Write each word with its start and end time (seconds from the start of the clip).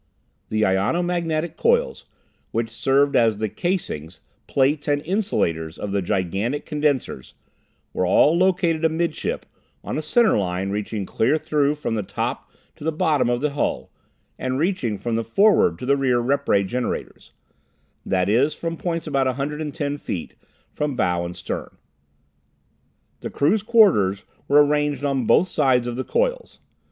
The 0.49 0.63
ionomagnetic 0.63 1.55
coils, 1.57 2.05
which 2.49 2.71
served 2.71 3.15
as 3.15 3.37
the 3.37 3.47
casings, 3.47 4.19
"plates" 4.47 4.87
and 4.87 5.03
insulators 5.05 5.77
of 5.77 5.91
the 5.91 6.01
gigantic 6.01 6.65
condensers, 6.65 7.35
were 7.93 8.07
all 8.07 8.35
located 8.35 8.81
amidship 8.83 9.43
on 9.83 9.99
a 9.99 10.01
center 10.01 10.35
line, 10.35 10.71
reaching 10.71 11.05
clear 11.05 11.37
through 11.37 11.75
from 11.75 11.93
the 11.93 12.01
top 12.01 12.49
to 12.77 12.83
the 12.83 12.91
bottom 12.91 13.29
of 13.29 13.41
the 13.41 13.51
hull, 13.51 13.91
and 14.39 14.57
reaching 14.57 14.97
from 14.97 15.13
the 15.13 15.23
forward 15.23 15.77
to 15.77 15.85
the 15.85 15.95
rear 15.95 16.19
rep 16.19 16.49
ray 16.49 16.63
generators; 16.63 17.31
that 18.03 18.27
is, 18.27 18.55
from 18.55 18.77
points 18.77 19.05
about 19.05 19.27
110 19.27 19.97
feet 19.97 20.33
from 20.73 20.95
bow 20.95 21.23
and 21.23 21.35
stern. 21.35 21.77
The 23.19 23.29
crew's 23.29 23.61
quarters 23.61 24.23
were 24.47 24.65
arranged 24.65 25.05
on 25.05 25.27
both 25.27 25.47
sides 25.49 25.85
of 25.85 25.95
the 25.95 26.03
coils. 26.03 26.57